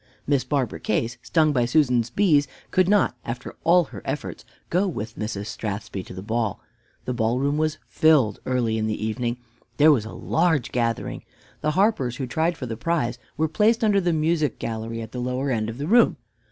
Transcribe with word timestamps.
Miss 0.25 0.43
Barbara 0.43 0.79
Case, 0.79 1.19
stung 1.21 1.53
by 1.53 1.65
Susan's 1.65 2.09
bees, 2.09 2.47
could 2.71 2.89
not, 2.89 3.15
after 3.23 3.55
all 3.63 3.83
her 3.83 4.01
efforts, 4.03 4.43
go 4.71 4.87
with 4.87 5.15
Mrs. 5.15 5.45
Strathspey 5.45 6.01
to 6.07 6.13
the 6.15 6.23
ball. 6.23 6.59
The 7.05 7.13
ballroom 7.13 7.55
was 7.59 7.77
filled 7.87 8.39
early 8.47 8.79
in 8.79 8.87
the 8.87 9.05
evening. 9.05 9.37
There 9.77 9.91
was 9.91 10.05
a 10.05 10.11
large 10.13 10.71
gathering. 10.71 11.23
The 11.61 11.73
harpers 11.77 12.15
who 12.15 12.25
tried 12.25 12.57
for 12.57 12.65
the 12.65 12.75
prize 12.77 13.19
were 13.37 13.47
placed 13.47 13.83
under 13.83 14.01
the 14.01 14.11
music 14.11 14.57
gallery 14.57 15.03
at 15.03 15.11
the 15.11 15.21
lower 15.21 15.51
end 15.51 15.69
of 15.69 15.77
the 15.77 15.85
room. 15.85 16.17